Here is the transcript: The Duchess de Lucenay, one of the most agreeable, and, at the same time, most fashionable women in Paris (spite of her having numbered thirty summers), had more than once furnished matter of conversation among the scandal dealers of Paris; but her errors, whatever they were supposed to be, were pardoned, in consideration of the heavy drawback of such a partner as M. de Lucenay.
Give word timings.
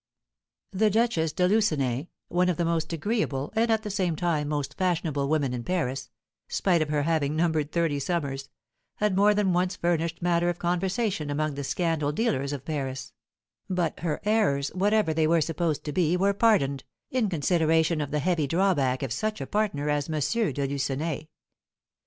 The 0.71 0.89
Duchess 0.89 1.31
de 1.31 1.47
Lucenay, 1.47 2.07
one 2.27 2.49
of 2.49 2.57
the 2.57 2.65
most 2.65 2.91
agreeable, 2.91 3.53
and, 3.55 3.69
at 3.69 3.83
the 3.83 3.91
same 3.91 4.15
time, 4.15 4.47
most 4.47 4.75
fashionable 4.75 5.27
women 5.29 5.53
in 5.53 5.63
Paris 5.63 6.09
(spite 6.47 6.81
of 6.81 6.89
her 6.89 7.03
having 7.03 7.35
numbered 7.35 7.71
thirty 7.71 7.99
summers), 7.99 8.49
had 8.95 9.15
more 9.15 9.35
than 9.35 9.53
once 9.53 9.75
furnished 9.75 10.19
matter 10.19 10.49
of 10.49 10.57
conversation 10.57 11.29
among 11.29 11.53
the 11.53 11.63
scandal 11.63 12.11
dealers 12.11 12.51
of 12.51 12.65
Paris; 12.65 13.13
but 13.69 13.99
her 13.99 14.19
errors, 14.23 14.69
whatever 14.69 15.13
they 15.13 15.27
were 15.27 15.39
supposed 15.39 15.83
to 15.83 15.91
be, 15.91 16.17
were 16.17 16.33
pardoned, 16.33 16.83
in 17.11 17.29
consideration 17.29 18.01
of 18.01 18.09
the 18.09 18.17
heavy 18.17 18.47
drawback 18.47 19.03
of 19.03 19.13
such 19.13 19.39
a 19.39 19.45
partner 19.45 19.87
as 19.87 20.09
M. 20.09 20.19
de 20.51 20.65
Lucenay. 20.67 21.27